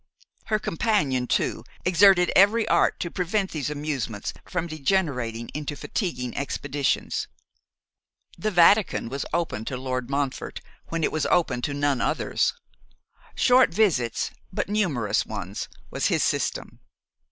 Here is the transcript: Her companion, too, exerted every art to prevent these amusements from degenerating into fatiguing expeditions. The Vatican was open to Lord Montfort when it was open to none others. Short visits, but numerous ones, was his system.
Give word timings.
Her 0.45 0.57
companion, 0.57 1.27
too, 1.27 1.63
exerted 1.85 2.31
every 2.35 2.67
art 2.67 2.99
to 3.01 3.11
prevent 3.11 3.51
these 3.51 3.69
amusements 3.69 4.33
from 4.45 4.65
degenerating 4.65 5.49
into 5.49 5.75
fatiguing 5.75 6.35
expeditions. 6.35 7.27
The 8.35 8.49
Vatican 8.49 9.09
was 9.09 9.27
open 9.31 9.63
to 9.65 9.77
Lord 9.77 10.09
Montfort 10.09 10.59
when 10.87 11.03
it 11.03 11.11
was 11.11 11.27
open 11.27 11.61
to 11.61 11.75
none 11.75 12.01
others. 12.01 12.55
Short 13.35 13.69
visits, 13.71 14.31
but 14.51 14.69
numerous 14.69 15.23
ones, 15.27 15.69
was 15.91 16.07
his 16.07 16.23
system. 16.23 16.79